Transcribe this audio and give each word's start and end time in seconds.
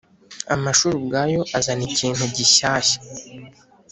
amashuri 0.55 0.95
ubwayo 0.97 1.41
azana 1.57 1.83
ikintu 1.89 2.23
gishyashya. 2.35 2.97